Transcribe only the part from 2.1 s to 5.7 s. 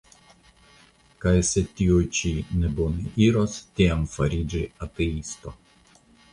ĉi ne bone iros, tiam fariĝi ateisto!